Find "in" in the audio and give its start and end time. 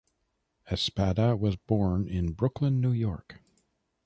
2.07-2.31